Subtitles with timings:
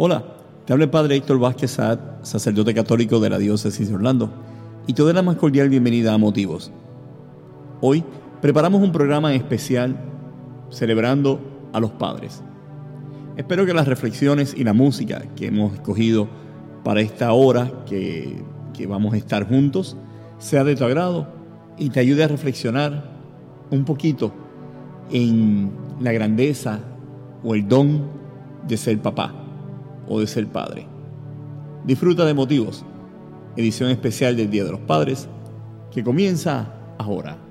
[0.00, 0.22] Hola,
[0.64, 4.30] te habla Padre Héctor Vázquez Saad, sacerdote católico de la Diócesis de Orlando,
[4.86, 6.70] y te doy la más cordial bienvenida a Motivos.
[7.80, 8.04] Hoy
[8.40, 9.96] preparamos un programa especial
[10.70, 11.40] celebrando
[11.72, 12.44] a los padres.
[13.36, 16.28] Espero que las reflexiones y la música que hemos escogido
[16.84, 18.40] para esta hora que,
[18.74, 19.96] que vamos a estar juntos
[20.38, 21.26] sea de tu agrado
[21.76, 23.02] y te ayude a reflexionar
[23.72, 24.32] un poquito
[25.10, 26.78] en la grandeza
[27.42, 28.02] o el don
[28.64, 29.46] de ser papá
[30.08, 30.86] o de ser padre.
[31.84, 32.84] Disfruta de motivos,
[33.56, 35.28] edición especial del Día de los Padres,
[35.90, 37.47] que comienza ahora.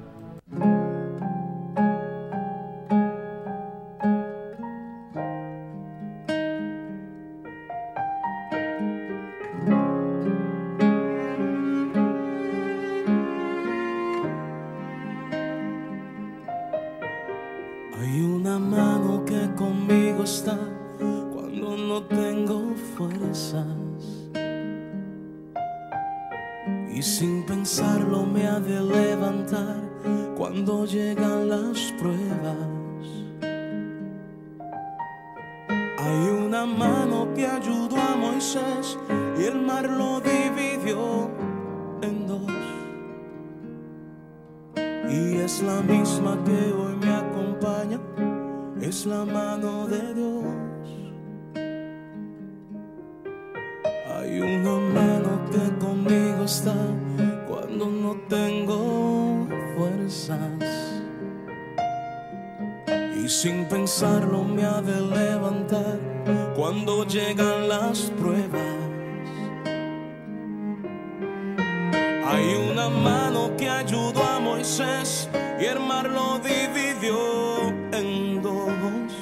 [72.26, 79.14] Hay una mano que ayudó a Moisés y el mar lo dividió en dos.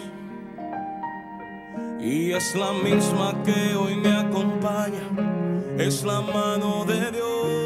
[1.99, 5.07] Y es la misma que hoy me acompaña,
[5.77, 7.65] es la mano de Dios.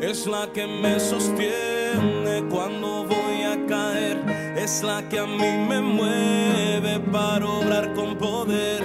[0.00, 4.18] Es la que me sostiene cuando voy a caer,
[4.56, 8.84] es la que a mí me mueve para obrar con poder,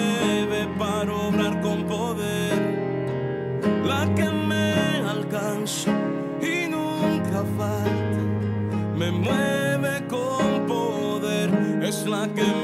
[12.01, 12.60] es la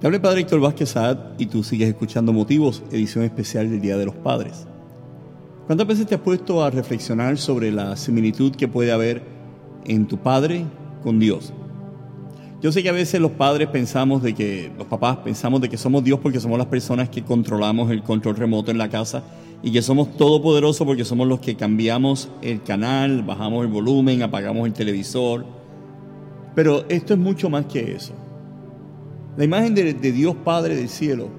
[0.00, 3.82] Te habla el Padre Héctor Vázquez Saad y tú sigues escuchando Motivos, edición especial del
[3.82, 4.66] Día de los Padres.
[5.66, 9.20] ¿Cuántas veces te has puesto a reflexionar sobre la similitud que puede haber
[9.84, 10.64] en tu padre
[11.02, 11.52] con Dios?
[12.62, 15.76] Yo sé que a veces los padres pensamos de que, los papás pensamos de que
[15.76, 19.22] somos Dios porque somos las personas que controlamos el control remoto en la casa
[19.62, 24.66] y que somos todopoderosos porque somos los que cambiamos el canal, bajamos el volumen, apagamos
[24.66, 25.44] el televisor.
[26.54, 28.14] Pero esto es mucho más que eso.
[29.40, 31.30] La imagen de, Dios Padre del cielo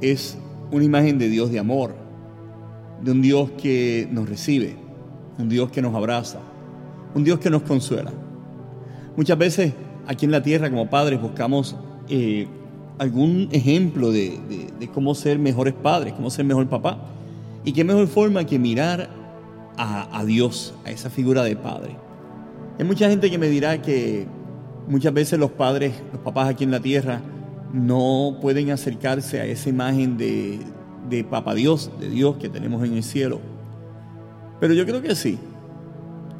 [0.00, 0.38] es
[0.72, 1.94] una imagen de Dios de amor,
[3.02, 4.74] de un Dios que nos recibe,
[5.38, 6.38] un Dios que nos abraza,
[7.14, 8.10] un Dios que nos consuela.
[9.18, 9.74] Muchas veces
[10.06, 11.76] aquí en la tierra como padres buscamos
[12.08, 12.48] eh,
[12.96, 14.40] algún ejemplo de,
[14.94, 17.00] cómo ser mejores padres, cómo ser mejor papá.
[17.66, 19.10] Y qué mejor forma que mirar
[19.76, 21.98] a, a Dios, a esa figura de padre.
[22.78, 24.26] Hay mucha gente que me dirá que
[24.88, 27.20] Muchas veces los padres, los papás aquí en la tierra,
[27.72, 30.60] no pueden acercarse a esa imagen de,
[31.08, 33.40] de Dios, de Dios que tenemos en el cielo.
[34.60, 35.38] Pero yo creo que sí,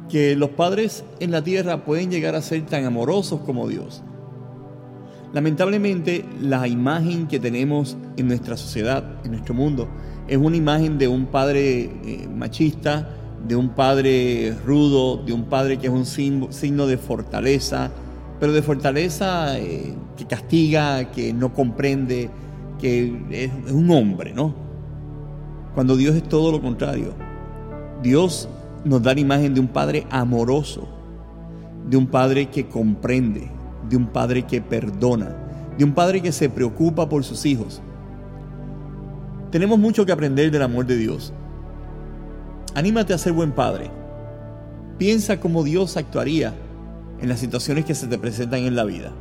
[0.09, 4.01] que los padres en la tierra pueden llegar a ser tan amorosos como Dios.
[5.33, 9.87] Lamentablemente, la imagen que tenemos en nuestra sociedad, en nuestro mundo,
[10.27, 13.09] es una imagen de un padre eh, machista,
[13.45, 17.91] de un padre rudo, de un padre que es un signo de fortaleza,
[18.39, 22.29] pero de fortaleza eh, que castiga, que no comprende,
[22.79, 24.53] que es, un hombre, ¿no?
[25.73, 27.13] Cuando Dios es todo lo contrario.
[28.03, 28.47] Dios
[28.83, 30.87] nos da la imagen de un padre amoroso,
[31.89, 33.49] de un padre que comprende,
[33.89, 35.35] de un padre que perdona,
[35.77, 37.81] de un padre que se preocupa por sus hijos.
[39.51, 41.33] Tenemos mucho que aprender del amor de Dios.
[42.75, 43.89] Anímate a ser buen padre.
[44.99, 46.53] Piensa cómo Dios actuaría
[47.21, 49.11] en las situaciones que se te presentan en la vida.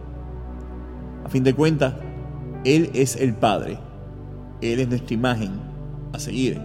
[1.25, 1.95] A fin de cuentas,
[2.65, 3.79] Él es el Padre.
[4.61, 5.53] Él es nuestra imagen
[6.13, 6.61] a seguir.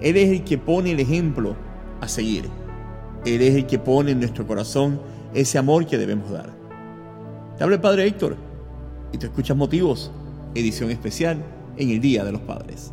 [0.00, 1.56] Él es el que pone el ejemplo
[2.00, 2.48] a seguir.
[3.24, 5.00] Él es el que pone en nuestro corazón
[5.34, 6.50] ese amor que debemos dar.
[7.56, 8.36] Te habla el Padre Héctor
[9.12, 10.10] y te escuchas Motivos,
[10.54, 11.42] edición especial
[11.76, 12.92] en el Día de los Padres.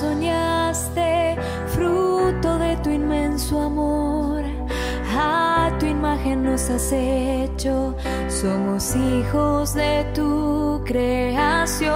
[0.00, 1.36] soñaste,
[1.74, 4.42] fruto de tu inmenso amor.
[5.12, 7.94] A tu imagen nos has hecho,
[8.28, 11.90] somos hijos de tu creación.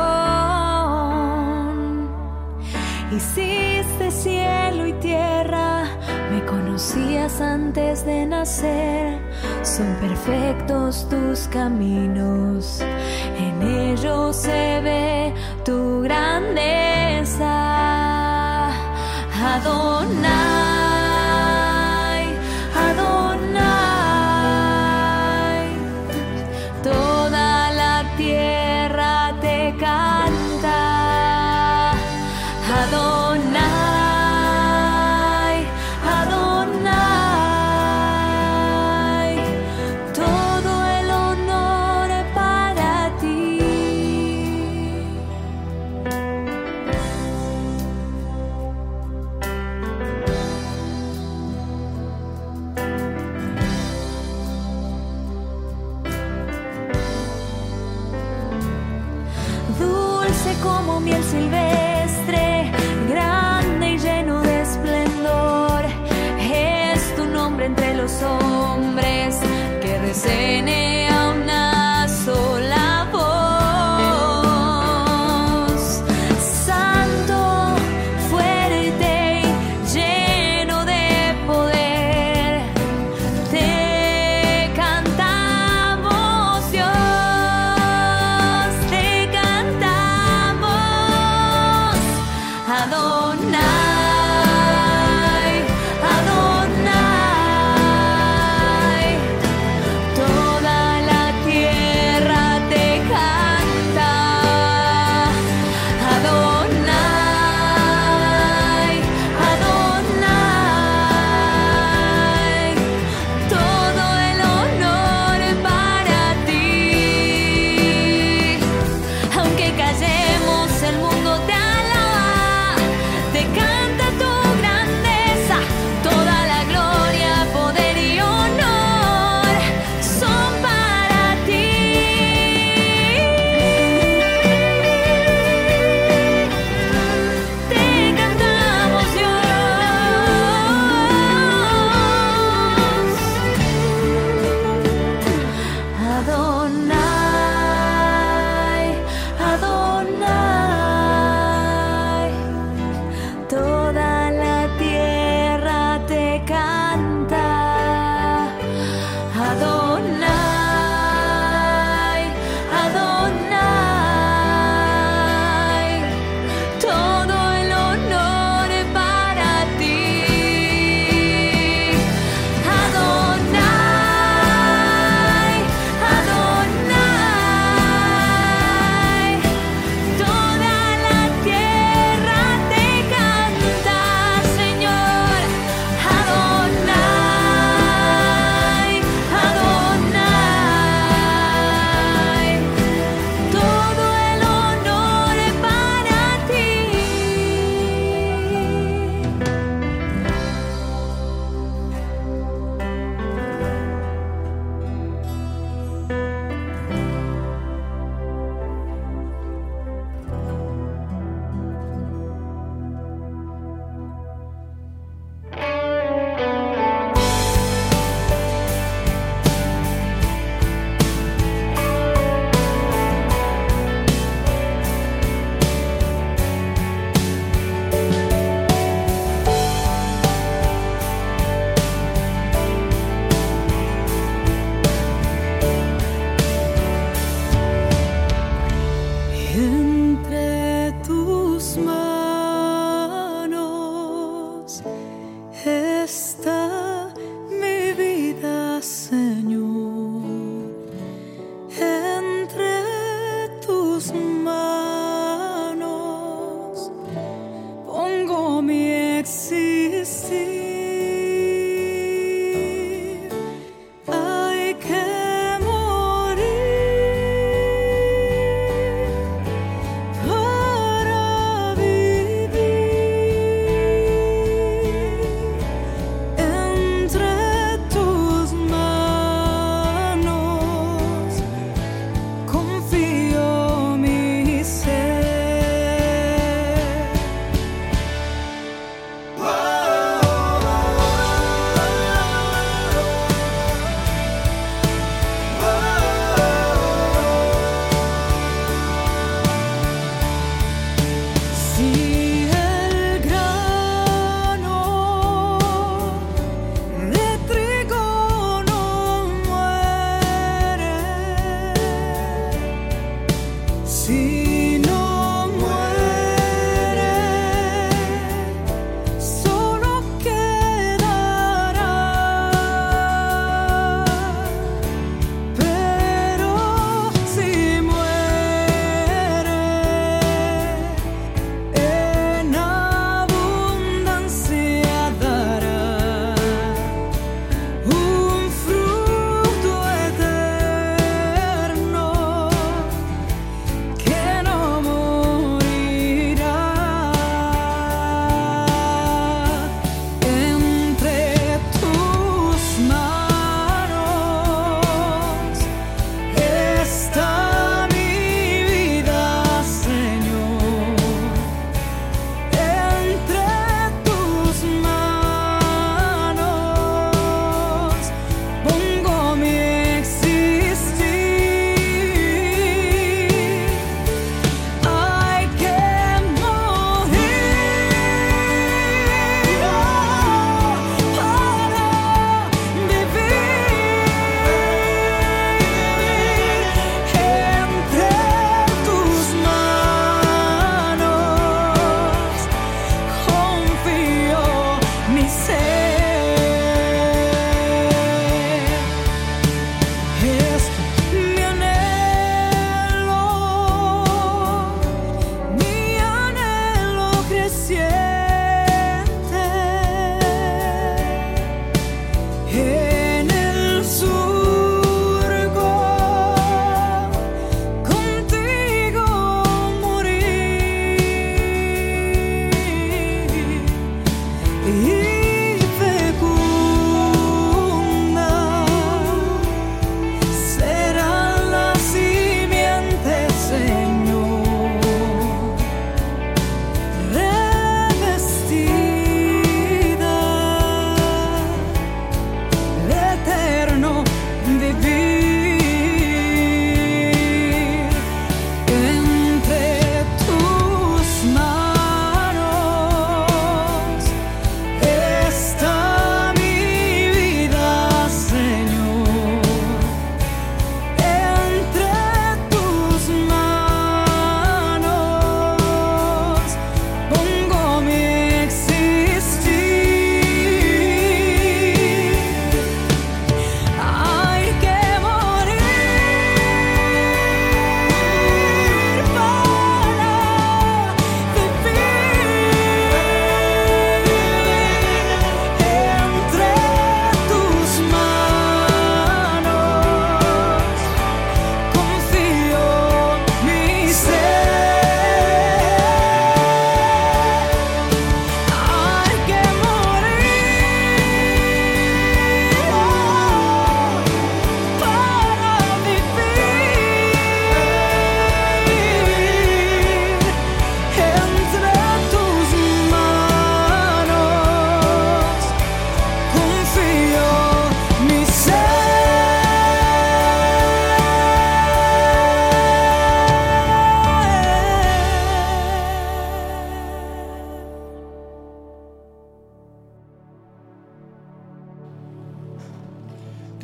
[3.16, 5.84] Hiciste cielo y tierra,
[6.30, 9.18] me conocías antes de nacer,
[9.62, 12.82] son perfectos tus caminos,
[13.38, 15.03] en ellos se ve
[19.54, 20.23] adorna.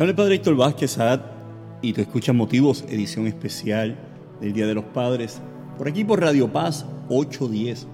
[0.00, 1.20] Te habla Padre Héctor Vázquez Saad
[1.82, 3.98] y tú escuchas Motivos, edición especial
[4.40, 5.42] del Día de los Padres,
[5.76, 7.86] por aquí por Radio Paz 810.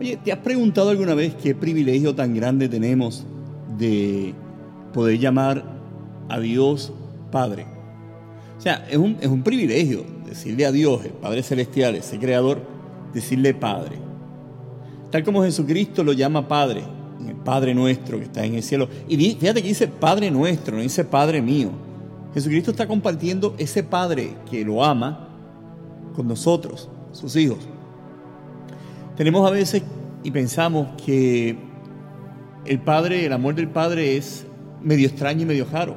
[0.00, 3.24] Oye, ¿te has preguntado alguna vez qué privilegio tan grande tenemos
[3.78, 4.34] de
[4.92, 5.78] poder llamar
[6.28, 6.92] a Dios
[7.30, 7.66] Padre?
[8.58, 12.62] O sea, es un, es un privilegio decirle a Dios, el Padre Celestial, ese Creador,
[13.14, 13.94] decirle Padre.
[15.12, 16.82] Tal como Jesucristo lo llama Padre,
[17.34, 18.88] Padre nuestro que está en el cielo.
[19.08, 21.70] Y fíjate que dice Padre nuestro, no dice Padre mío.
[22.34, 25.28] Jesucristo está compartiendo ese Padre que lo ama
[26.14, 27.58] con nosotros, sus hijos.
[29.16, 29.82] Tenemos a veces
[30.22, 31.56] y pensamos que
[32.64, 34.46] el Padre, el amor del Padre es
[34.82, 35.96] medio extraño y medio raro.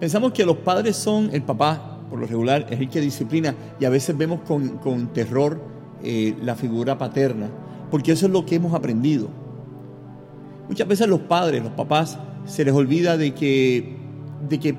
[0.00, 3.84] Pensamos que los padres son el papá, por lo regular, es el que disciplina y
[3.84, 5.60] a veces vemos con, terror
[6.02, 7.50] eh, la figura paterna,
[7.90, 9.28] porque eso es lo que hemos aprendido.
[10.70, 13.96] Muchas veces los padres, los papás, se les olvida de que,
[14.48, 14.76] de que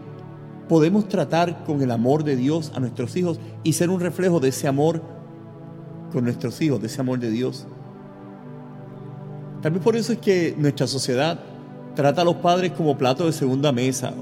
[0.69, 4.47] podemos tratar con el amor de Dios a nuestros hijos y ser un reflejo de
[4.47, 5.01] ese amor
[6.13, 7.67] con nuestros hijos, de ese amor de Dios.
[9.61, 11.41] También por eso es que nuestra sociedad
[11.93, 14.13] trata a los padres como plato de segunda mesa.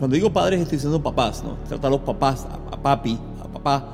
[0.00, 1.58] Cuando digo padres estoy diciendo papás, ¿no?
[1.68, 3.86] Trata a los papás, a, papi, a papá,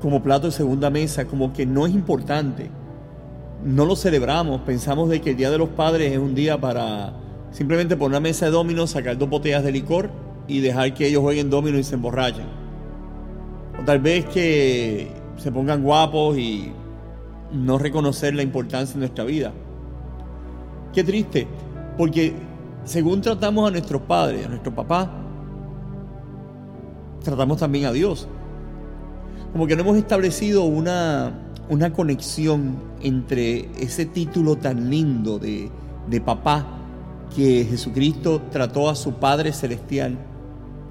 [0.00, 2.70] como plato de segunda mesa, como que no es importante.
[3.64, 7.14] No lo celebramos, pensamos de que el Día de los Padres es un día para
[7.50, 10.10] simplemente poner una mesa de dominos, sacar dos botellas de licor
[10.46, 12.44] y dejar que ellos jueguen dominos y se emborrachen.
[13.80, 16.72] O tal vez que se pongan guapos y
[17.52, 19.52] no reconocer la importancia de nuestra vida.
[20.92, 21.46] Qué triste,
[21.96, 22.34] porque
[22.84, 25.10] según tratamos a nuestros padres, a nuestro papá,
[27.22, 28.28] tratamos también a Dios.
[29.52, 31.32] Como que no hemos establecido una,
[31.68, 35.70] una conexión entre ese título tan lindo de,
[36.08, 36.66] de papá
[37.34, 40.16] que Jesucristo trató a su Padre Celestial,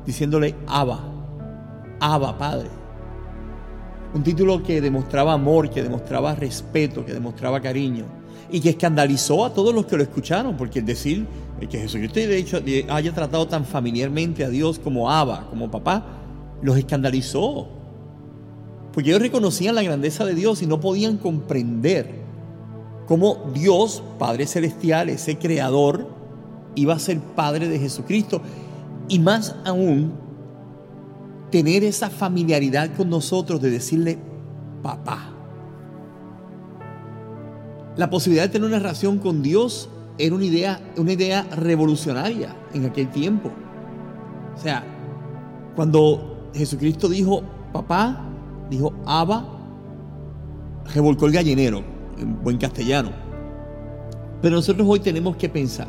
[0.05, 0.99] diciéndole Abba,
[1.99, 2.69] Abba Padre.
[4.13, 8.05] Un título que demostraba amor, que demostraba respeto, que demostraba cariño
[8.51, 11.25] y que escandalizó a todos los que lo escucharon, porque el decir
[11.67, 12.19] que Jesucristo
[12.89, 16.05] haya tratado tan familiarmente a Dios como Abba, como papá,
[16.62, 17.67] los escandalizó.
[18.93, 22.23] Porque ellos reconocían la grandeza de Dios y no podían comprender
[23.08, 26.08] cómo Dios, Padre Celestial, ese creador,
[26.75, 28.41] iba a ser Padre de Jesucristo.
[29.08, 30.13] Y más aún,
[31.49, 34.17] tener esa familiaridad con nosotros de decirle
[34.82, 35.32] papá.
[37.95, 42.86] La posibilidad de tener una relación con Dios era una idea, una idea revolucionaria en
[42.86, 43.51] aquel tiempo.
[44.56, 44.84] O sea,
[45.75, 48.33] cuando Jesucristo dijo papá,
[48.69, 49.45] dijo Abba,
[50.93, 51.84] revolcó el gallinero,
[52.17, 53.12] en buen castellano.
[54.41, 55.88] Pero nosotros hoy tenemos que pensar,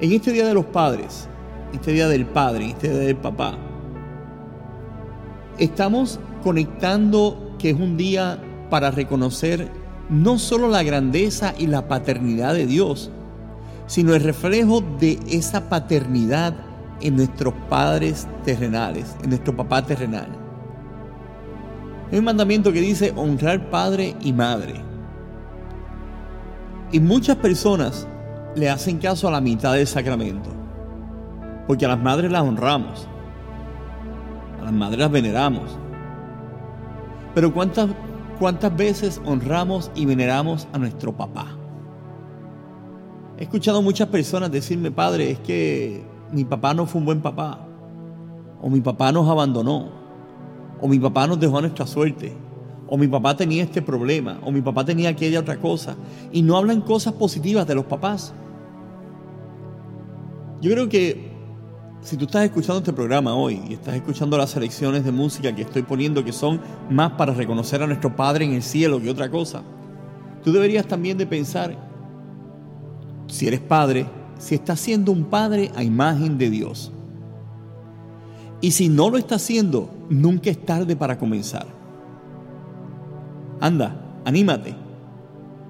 [0.00, 1.28] en este Día de los Padres,
[1.72, 3.56] este Día del Padre, este Día del Papá,
[5.58, 8.38] estamos conectando que es un día
[8.70, 9.70] para reconocer
[10.08, 13.10] no solo la grandeza y la paternidad de Dios,
[13.86, 16.54] sino el reflejo de esa paternidad
[17.00, 20.28] en nuestros padres terrenales, en nuestro papá terrenal.
[22.10, 24.74] Hay un mandamiento que dice honrar padre y madre.
[26.92, 28.08] Y muchas personas
[28.54, 30.50] le hacen caso a la mitad del sacramento,
[31.66, 33.06] porque a las madres las honramos,
[34.60, 35.78] a las madres las veneramos.
[37.32, 37.90] Pero ¿cuántas
[38.40, 41.48] ¿Cuántas veces honramos y veneramos a nuestro papá?
[43.36, 47.58] He escuchado muchas personas decirme, padre, es que mi papá no fue un buen papá,
[48.62, 49.90] o mi papá nos abandonó,
[50.80, 52.32] o mi papá nos dejó a nuestra suerte,
[52.88, 55.96] o mi papá tenía este problema, o mi papá tenía aquella otra cosa,
[56.32, 58.32] y no hablan cosas positivas de los papás.
[60.60, 61.30] Yo creo que
[62.02, 65.62] si tú estás escuchando este programa hoy y estás escuchando las selecciones de música que
[65.62, 69.30] estoy poniendo que son más para reconocer a nuestro Padre en el cielo que otra
[69.30, 69.62] cosa,
[70.42, 71.76] tú deberías también de pensar,
[73.28, 74.06] si eres padre,
[74.38, 76.90] si estás siendo un padre a imagen de Dios.
[78.60, 81.66] Y si no lo estás haciendo, nunca es tarde para comenzar.
[83.60, 84.74] Anda, anímate.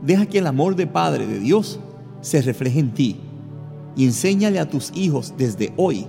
[0.02, 1.78] Deja que el amor de Padre de Dios
[2.20, 3.16] se refleje en ti
[3.96, 6.06] y enséñale a tus hijos desde hoy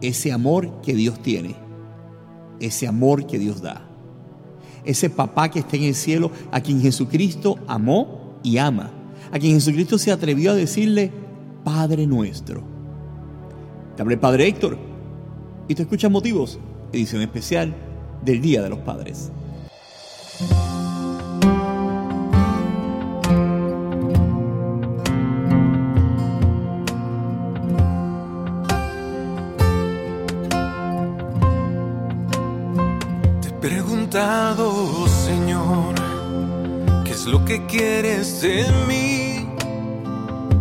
[0.00, 1.56] ese amor que Dios tiene,
[2.60, 3.84] ese amor que Dios da.
[4.84, 8.90] Ese papá que está en el cielo, a quien Jesucristo amó y ama,
[9.30, 11.12] a quien Jesucristo se atrevió a decirle,
[11.64, 12.62] Padre nuestro.
[13.96, 14.78] Te hablé Padre Héctor
[15.68, 16.58] y te escuchas Motivos,
[16.92, 17.74] edición especial
[18.22, 19.30] del Día de los Padres.
[33.42, 35.94] Te he preguntado, Señor,
[37.04, 39.46] ¿qué es lo que quieres de mí?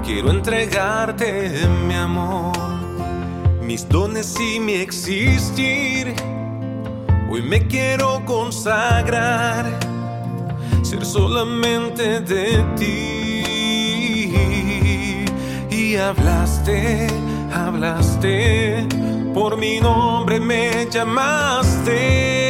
[0.06, 2.56] Quiero entregarte mi amor,
[3.62, 6.16] mis dones y mi existir.
[7.30, 9.66] Hoy me quiero consagrar,
[10.82, 13.12] ser solamente de ti
[15.98, 17.08] hablaste,
[17.54, 18.88] hablaste,
[19.34, 22.41] por mi nombre me llamaste.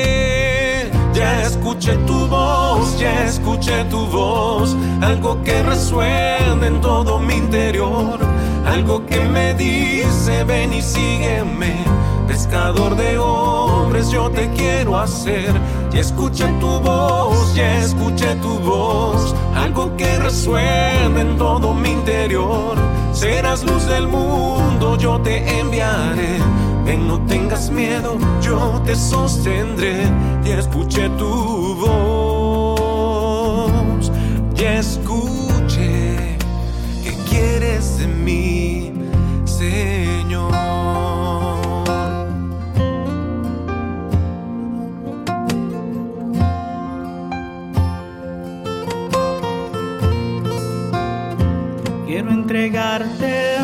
[1.14, 8.20] Ya escuché tu voz, ya escuché tu voz, algo que resuena en todo mi interior,
[8.66, 11.76] algo que me dice ven y sígueme,
[12.28, 15.54] pescador de hombres yo te quiero hacer.
[15.92, 22.78] Ya escuché tu voz, ya escuché tu voz, algo que resuena en todo mi interior.
[23.12, 26.40] Serás luz del mundo, yo te enviaré.
[26.86, 30.04] Ven, no tengas miedo, yo te sostendré.
[30.44, 33.32] Y escuché tu voz,
[34.56, 36.38] y escuché
[37.04, 38.94] que quieres de mí,
[39.46, 40.52] Señor.
[52.08, 53.61] Quiero entregarte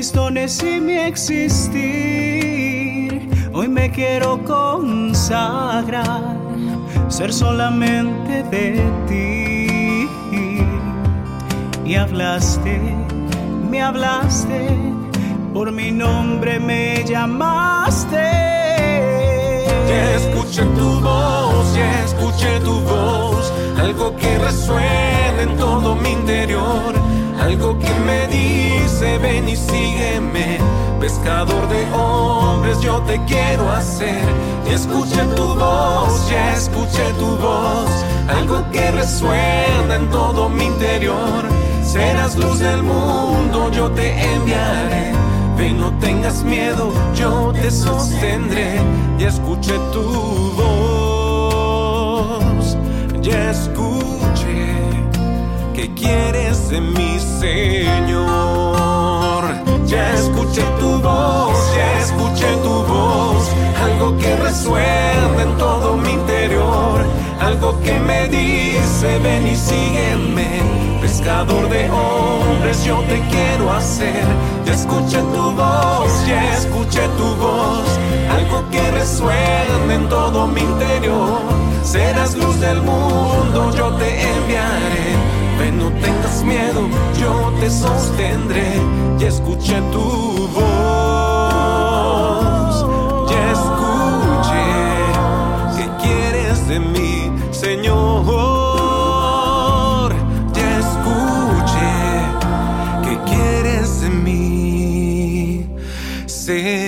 [0.00, 1.60] mis y mi existir.
[3.52, 6.38] Hoy me quiero consagrar,
[7.08, 10.08] ser solamente de ti.
[11.84, 12.80] Y hablaste,
[13.70, 14.70] me hablaste,
[15.52, 18.16] por mi nombre me llamaste.
[19.86, 26.94] Ya escuché tu voz, ya escuché tu voz, algo que resuena en todo mi interior,
[27.38, 28.29] algo que me
[29.00, 30.58] ven y sígueme,
[31.00, 34.22] pescador de hombres yo te quiero hacer.
[34.70, 37.90] Escuché tu voz, ya escuché tu voz,
[38.28, 41.44] algo que resuena en todo mi interior,
[41.82, 45.12] serás luz del mundo, yo te enviaré.
[45.56, 48.80] Ven, no tengas miedo, yo te sostendré.
[49.18, 50.02] Ya escuché tu
[51.32, 52.76] voz,
[53.22, 54.76] ya escuché
[55.74, 58.69] que quieres de mi Señor.
[59.90, 63.50] Ya escuché tu voz, ya escuché tu voz,
[63.82, 67.04] algo que resuena en todo mi interior,
[67.40, 70.60] algo que me dice ven y sígueme
[71.00, 74.24] pescador de hombres, yo te quiero hacer.
[74.64, 77.88] Ya escuché tu voz, ya escuché tu voz,
[78.30, 81.40] algo que resuena en todo mi interior.
[81.82, 85.49] Serás luz del mundo, yo te enviaré.
[85.60, 86.88] Ven, no tengas miedo,
[87.20, 88.80] yo te sostendré.
[89.18, 90.66] Ya escuché tu voz,
[93.30, 94.66] ya escuché
[95.76, 98.24] que quieres de mí, Señor.
[100.54, 101.92] Ya escuché
[103.04, 105.66] que quieres de mí,
[106.26, 106.79] Señor.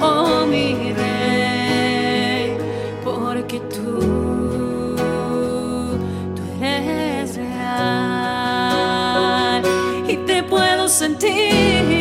[0.00, 2.56] oh mi rey,
[3.04, 4.96] porque tú,
[6.36, 8.02] tú eres real
[10.08, 11.93] y te puedo sentir.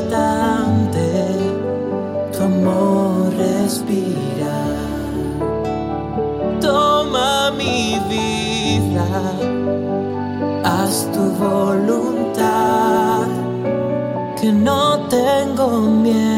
[0.00, 1.08] instante
[2.32, 4.58] tu amor respira.
[6.60, 9.06] Toma mi vida,
[10.64, 13.26] haz tu voluntad,
[14.40, 16.29] que no tengo miedo.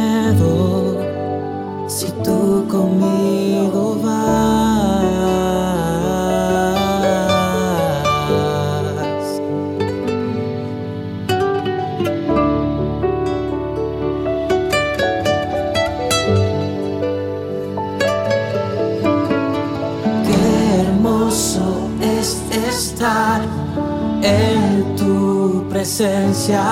[25.93, 26.65] presencia.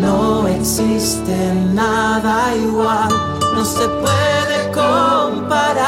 [0.00, 3.08] No existe nada igual,
[3.54, 5.86] no se puede comparar.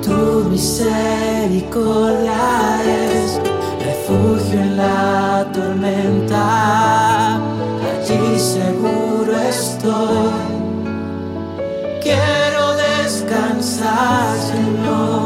[0.00, 2.34] Tu misericordia
[2.84, 3.40] es
[3.84, 7.36] refugio en la tormenta.
[7.36, 10.52] Allí seguro estoy.
[12.00, 15.23] Quiero descansar, Señor.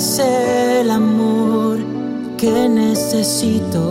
[0.00, 1.78] es el amor
[2.38, 3.82] que necesito.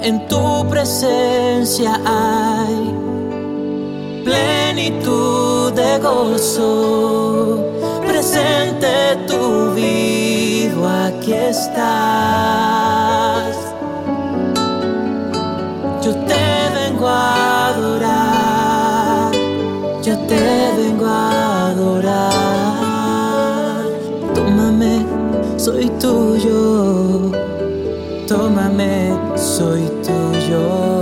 [0.00, 2.94] En tu presencia hay
[4.24, 7.62] plenitud de gozo.
[8.06, 8.88] Presente
[9.26, 12.18] tu vivo, aquí está
[25.98, 27.30] tuyo.
[28.26, 30.97] Tómame, soy tuyo.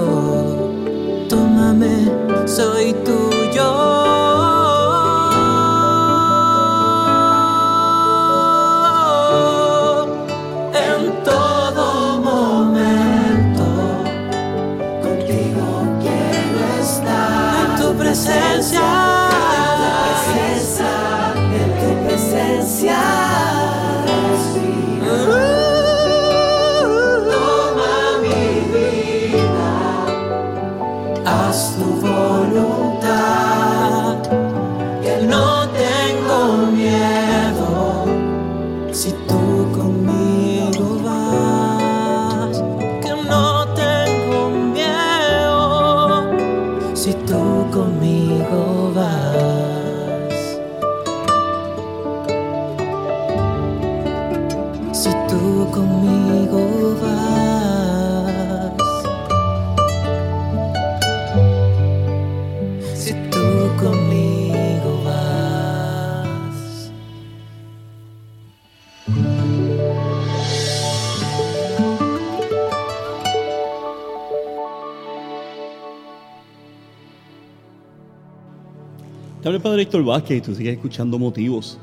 [79.46, 81.78] Te habla el Padre Héctor Vázquez y tú sigues escuchando Motivos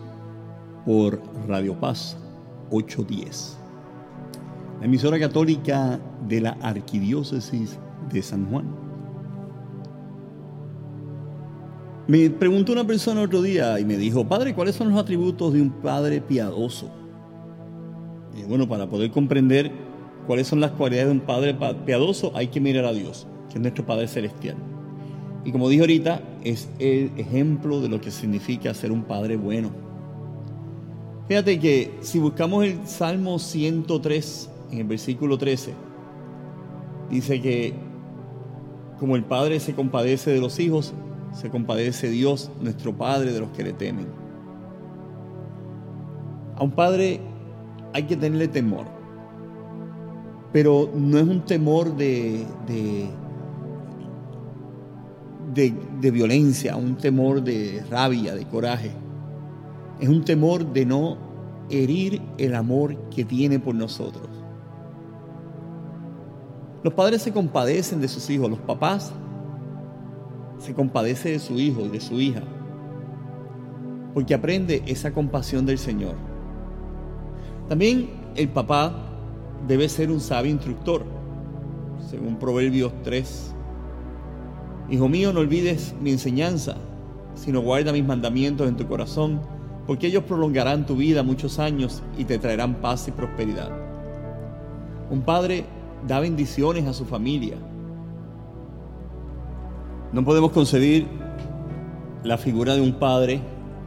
[0.85, 2.17] por Radio Paz
[2.71, 3.57] 810.
[4.81, 5.97] La emisora católica
[6.27, 7.79] de la Arquidiócesis
[8.11, 8.65] de San Juan.
[12.09, 15.61] Me preguntó una persona otro día y me dijo, Padre, ¿cuáles son los atributos de
[15.61, 16.91] un padre piadoso?
[18.37, 19.71] Y bueno, para poder comprender
[20.27, 23.53] cuáles son las cualidades de un padre pa- piadoso, hay que mirar a Dios, que
[23.55, 24.57] es nuestro Padre Celestial.
[25.45, 29.71] Y como dije ahorita, es el ejemplo de lo que significa ser un padre bueno.
[31.27, 35.73] Fíjate que si buscamos el Salmo 103, en el versículo 13,
[37.09, 37.73] dice que
[38.99, 40.93] como el Padre se compadece de los hijos,
[41.33, 44.07] se compadece Dios, nuestro Padre, de los que le temen.
[46.55, 47.19] A un padre
[47.93, 48.85] hay que tenerle temor,
[50.51, 53.07] pero no es un temor de, de,
[55.53, 58.91] de, violencia, un temor de rabia, de coraje.
[59.99, 61.17] Es un temor de no
[61.69, 64.27] herir el amor que tiene por nosotros.
[66.83, 69.13] Los padres se compadecen de sus hijos, los papás
[70.57, 72.43] se compadece de su hijo y de su hija,
[74.13, 76.15] porque aprende esa compasión del Señor.
[77.69, 78.93] También el papá
[79.67, 81.05] debe ser un sabio instructor,
[82.09, 83.52] según Proverbios 3.
[84.93, 86.75] Hijo mío, no olvides mi enseñanza,
[87.33, 89.41] sino guarda mis mandamientos en tu corazón,
[89.87, 93.71] porque ellos prolongarán tu vida muchos años y te traerán paz y prosperidad.
[95.09, 95.65] Un padre
[96.07, 97.55] da bendiciones a su familia.
[100.11, 101.07] No podemos concebir
[102.23, 103.41] la figura de un padre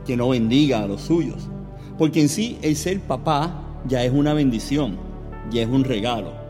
[0.05, 1.49] que no bendiga a los suyos,
[1.99, 4.97] porque en sí el ser papá ya es una bendición,
[5.53, 6.46] ya es un regalo.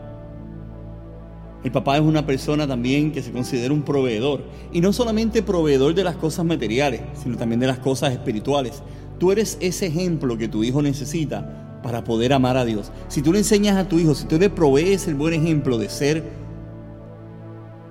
[1.67, 5.93] El papá es una persona también que se considera un proveedor, y no solamente proveedor
[5.93, 8.81] de las cosas materiales, sino también de las cosas espirituales.
[9.19, 12.93] Tú eres ese ejemplo que tu hijo necesita para poder amar a Dios.
[13.09, 15.89] Si tú le enseñas a tu hijo, si tú le provees el buen ejemplo de
[15.89, 16.23] ser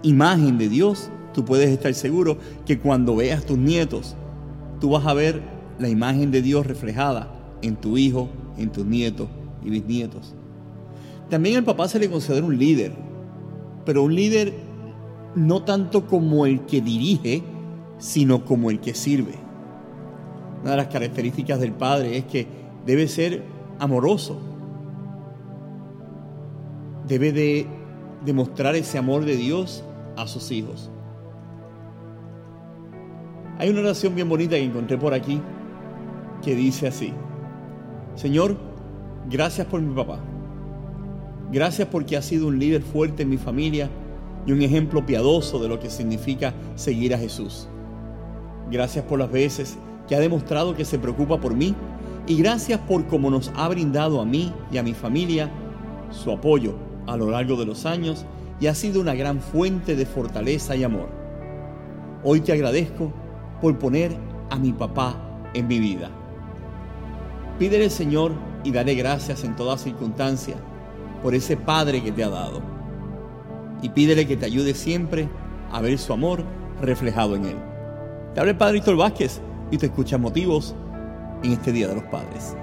[0.02, 4.16] imagen de Dios, tú puedes estar seguro que cuando veas tus nietos,
[4.80, 5.42] tú vas a ver
[5.78, 9.28] la imagen de Dios reflejada en tu hijo, en tus nietos
[9.62, 10.34] y bisnietos.
[11.28, 13.04] También al papá se le considera un líder,
[13.86, 14.52] pero un líder
[15.36, 17.42] no tanto como el que dirige,
[17.98, 19.34] sino como el que sirve.
[20.62, 22.46] Una de las características del padre es que
[22.84, 23.44] debe ser
[23.78, 24.38] amoroso.
[27.06, 27.66] Debe de
[28.24, 29.84] demostrar ese amor de Dios
[30.16, 30.90] a sus hijos.
[33.58, 35.40] Hay una oración bien bonita que encontré por aquí
[36.42, 37.12] que dice así,
[38.14, 38.56] Señor,
[39.30, 40.18] gracias por mi papá.
[41.52, 43.88] Gracias porque ha sido un líder fuerte en mi familia
[44.46, 47.68] y un ejemplo piadoso de lo que significa seguir a Jesús.
[48.70, 49.78] Gracias por las veces
[50.08, 51.74] que ha demostrado que se preocupa por mí
[52.26, 55.50] y gracias por cómo nos ha brindado a mí y a mi familia
[56.10, 56.74] su apoyo
[57.06, 58.24] a lo largo de los años
[58.58, 61.08] y ha sido una gran fuente de fortaleza y amor.
[62.24, 63.12] Hoy te agradezco
[63.60, 64.16] por poner
[64.50, 65.16] a mi papá
[65.54, 66.10] en mi vida.
[67.58, 68.32] Pídele Señor
[68.64, 70.56] y dale gracias en toda circunstancia
[71.22, 72.60] por ese Padre que te ha dado.
[73.82, 75.28] Y pídele que te ayude siempre
[75.70, 76.44] a ver su amor
[76.80, 77.56] reflejado en él.
[78.34, 79.40] Te habla el Padre Víctor Vázquez
[79.70, 80.74] y te escucha motivos
[81.42, 82.56] en este Día de los Padres.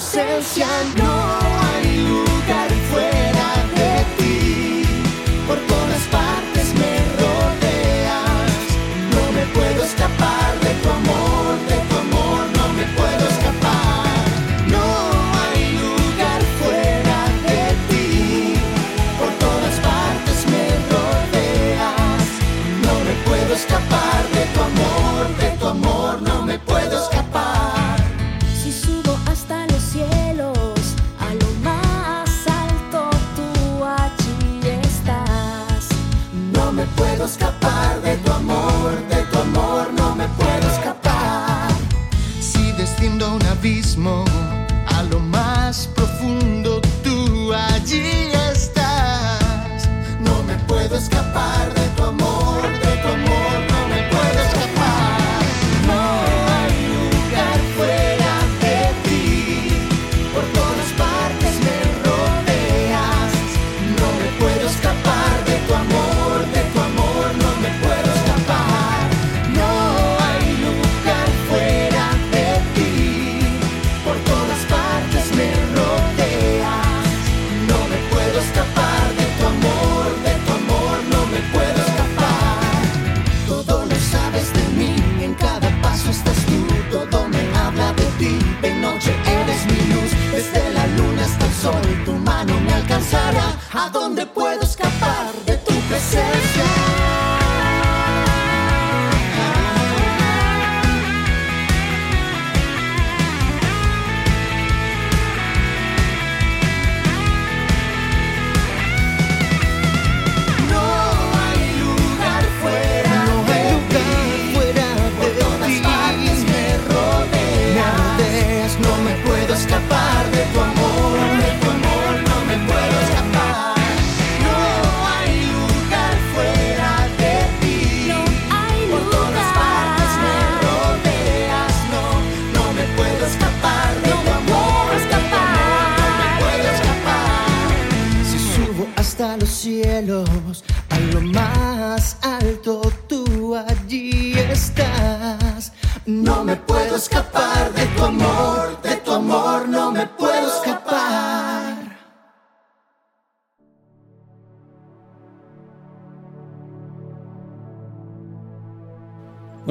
[0.00, 0.66] Presencia?
[0.96, 1.69] No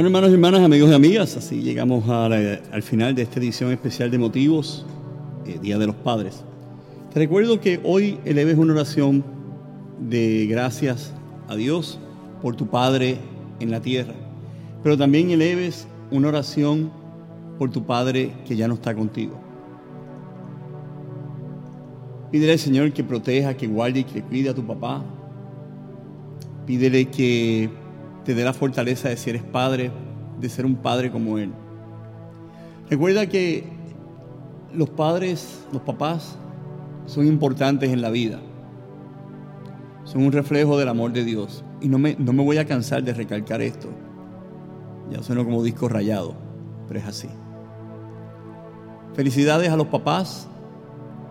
[0.10, 4.10] Hermanos y hermanas, amigos y amigas, así llegamos la- al final de esta edición especial
[4.10, 4.84] de Motivos,
[5.46, 6.44] eh, Día de los Padres.
[7.14, 9.24] Te recuerdo que hoy eleves una oración
[10.00, 11.14] de gracias
[11.48, 12.00] a Dios
[12.42, 13.20] por tu Padre
[13.60, 14.16] en la tierra,
[14.82, 16.90] pero también eleves una oración
[17.60, 19.40] por tu Padre que ya no está contigo.
[22.32, 25.04] Pídele al Señor que proteja, que guarde y que cuide a tu papá.
[26.66, 27.70] Pídele que
[28.30, 29.90] te dé la fortaleza de si eres padre,
[30.40, 31.52] de ser un padre como Él.
[32.88, 33.64] Recuerda que
[34.72, 36.36] los padres, los papás,
[37.08, 38.40] son importantes en la vida.
[40.04, 41.64] Son un reflejo del amor de Dios.
[41.82, 43.90] Y no me, no me voy a cansar de recalcar esto.
[45.10, 46.36] Ya sueno como disco rayado,
[46.88, 47.30] pero es así.
[49.16, 50.48] Felicidades a los papás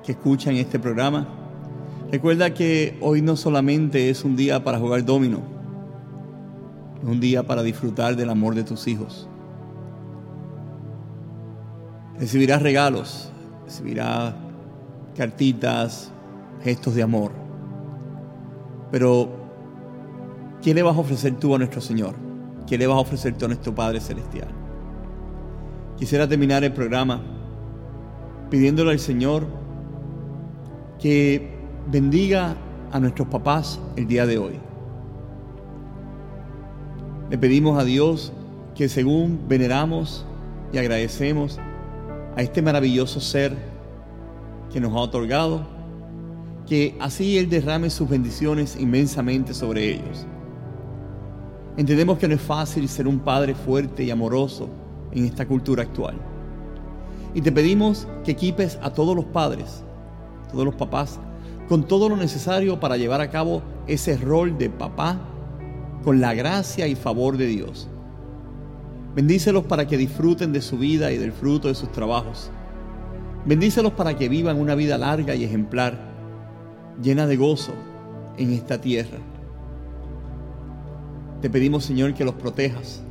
[0.03, 1.29] que escuchan este programa.
[2.11, 5.58] Recuerda que hoy no solamente es un día para jugar domino,
[7.03, 9.29] un día para disfrutar del amor de tus hijos.
[12.19, 13.31] Recibirás regalos,
[13.65, 14.35] recibirás
[15.17, 16.11] cartitas,
[16.63, 17.33] gestos de amor.
[18.91, 19.29] Pero,
[20.63, 22.15] ¿qué le vas a ofrecer tú a nuestro Señor?
[22.67, 24.49] ¿Qué le vas a ofrecer tú a nuestro Padre Celestial?
[25.97, 27.21] Quisiera terminar el programa
[28.51, 29.47] pidiéndole al Señor
[30.99, 31.57] que
[31.91, 32.57] bendiga
[32.91, 34.68] a nuestros papás el día de hoy.
[37.31, 38.33] Le pedimos a Dios
[38.75, 40.25] que según veneramos
[40.73, 41.59] y agradecemos
[42.35, 43.55] a este maravilloso ser
[44.73, 45.67] que nos ha otorgado,
[46.67, 50.27] que así Él derrame sus bendiciones inmensamente sobre ellos.
[51.77, 54.71] Entendemos que no es fácil ser un padre fuerte y amoroso
[55.13, 56.15] en esta cultura actual.
[57.35, 59.85] Y te pedimos que equipes a todos los padres,
[60.51, 61.21] todos los papás,
[61.69, 65.21] con todo lo necesario para llevar a cabo ese rol de papá
[66.05, 67.89] con la gracia y favor de Dios.
[69.15, 72.51] Bendícelos para que disfruten de su vida y del fruto de sus trabajos.
[73.47, 75.99] Bendícelos para que vivan una vida larga y ejemplar,
[77.03, 77.73] llena de gozo
[78.37, 79.19] en esta tierra.
[81.41, 83.03] Te pedimos, Señor, que los protejas,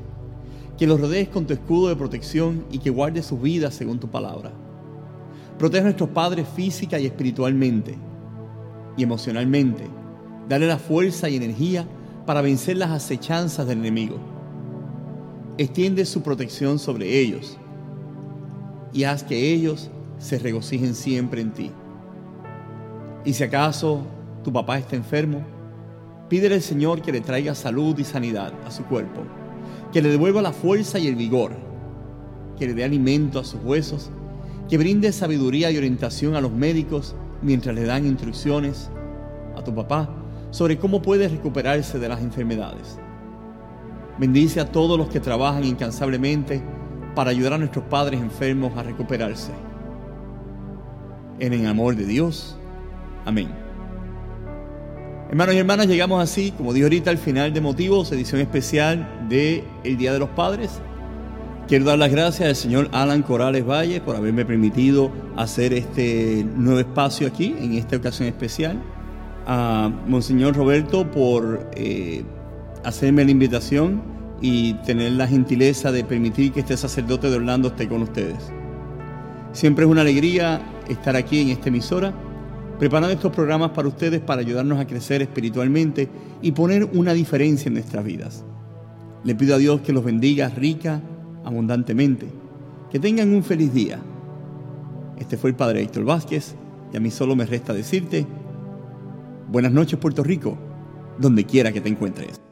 [0.77, 4.09] que los rodees con tu escudo de protección y que guardes sus vidas según tu
[4.09, 4.51] palabra.
[5.57, 7.97] Protege a nuestros padres física y espiritualmente
[8.95, 9.83] y emocionalmente.
[10.47, 11.88] Dale la fuerza y energía
[12.28, 14.17] para vencer las acechanzas del enemigo.
[15.57, 17.57] Extiende su protección sobre ellos
[18.91, 21.71] y haz que ellos se regocijen siempre en ti.
[23.23, 24.01] Y si acaso
[24.43, 25.41] tu papá está enfermo,
[26.28, 29.21] pídele al Señor que le traiga salud y sanidad a su cuerpo,
[29.93, 31.53] que le devuelva la fuerza y el vigor,
[32.59, 34.09] que le dé alimento a sus huesos,
[34.67, 38.89] que brinde sabiduría y orientación a los médicos mientras le dan instrucciones
[39.55, 40.16] a tu papá
[40.51, 42.99] sobre cómo puede recuperarse de las enfermedades.
[44.17, 46.63] Bendice a todos los que trabajan incansablemente
[47.15, 49.51] para ayudar a nuestros padres enfermos a recuperarse.
[51.39, 52.57] En el amor de Dios.
[53.25, 53.49] Amén.
[55.29, 59.63] Hermanos y hermanas, llegamos así, como dijo ahorita, al final de Motivos, edición especial de
[59.83, 60.79] El Día de los Padres.
[61.67, 66.79] Quiero dar las gracias al señor Alan Corales Valle por haberme permitido hacer este nuevo
[66.79, 68.81] espacio aquí, en esta ocasión especial.
[69.49, 72.23] A Monseñor Roberto por eh,
[72.83, 74.01] hacerme la invitación
[74.41, 78.51] y tener la gentileza de permitir que este sacerdote de Orlando esté con ustedes.
[79.53, 82.13] Siempre es una alegría estar aquí en esta emisora,
[82.77, 86.09] preparando estos programas para ustedes para ayudarnos a crecer espiritualmente
[86.41, 88.43] y poner una diferencia en nuestras vidas.
[89.23, 91.01] Le pido a Dios que los bendiga rica
[91.45, 92.27] abundantemente.
[92.91, 93.99] Que tengan un feliz día.
[95.17, 96.55] Este fue el Padre Héctor Vázquez
[96.93, 98.27] y a mí solo me resta decirte,
[99.47, 100.57] buenas noches Puerto Rico,
[101.17, 102.46] donde quiera que te encuentres.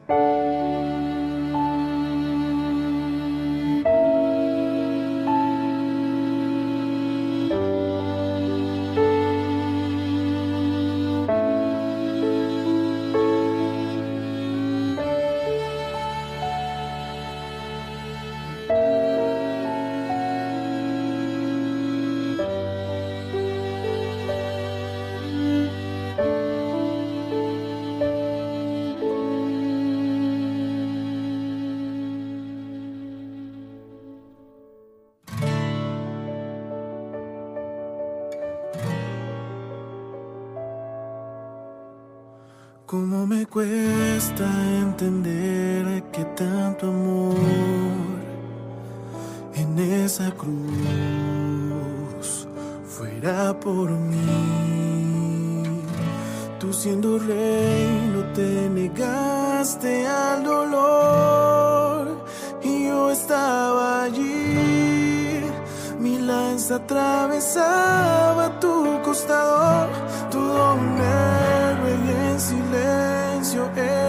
[42.86, 44.44] Cómo me cuesta
[44.80, 47.34] entender que tanto amor
[49.56, 50.56] en esa cruz
[52.86, 55.64] fuera por mí.
[56.60, 62.24] Tú siendo rey no te negaste al dolor
[62.62, 65.40] y yo estaba allí.
[65.98, 69.88] Mi lanza atravesaba tu costado,
[70.30, 70.78] tu don
[72.36, 72.75] en silencio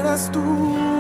[0.08, 0.96] eras tú, mi salvador.